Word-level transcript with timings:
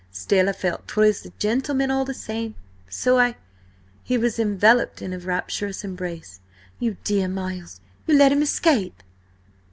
Still, 0.11 0.49
I 0.49 0.53
felt 0.53 0.87
that 0.87 0.93
'twas 0.93 1.25
a 1.25 1.29
gentleman 1.37 1.91
all 1.91 2.05
the 2.05 2.15
same, 2.15 2.55
so 2.89 3.19
I—" 3.19 3.35
He 4.03 4.17
was 4.17 4.39
enveloped 4.39 4.99
in 4.99 5.13
a 5.13 5.19
rapturous 5.19 5.83
embrace. 5.83 6.39
"You 6.79 6.97
dear 7.03 7.27
Miles! 7.27 7.81
You 8.07 8.17
let 8.17 8.31
him 8.31 8.41
escape?" 8.41 9.03